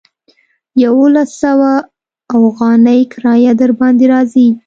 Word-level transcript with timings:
يوولس 0.83 1.29
سوه 1.43 1.71
اوغانۍ 2.37 2.99
کرايه 3.13 3.51
درباندې 3.61 4.05
راځي. 4.13 4.47